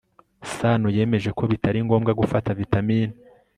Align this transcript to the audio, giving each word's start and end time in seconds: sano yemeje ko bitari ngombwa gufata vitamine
sano 0.55 0.87
yemeje 0.95 1.29
ko 1.37 1.43
bitari 1.51 1.79
ngombwa 1.85 2.11
gufata 2.19 2.49
vitamine 2.61 3.13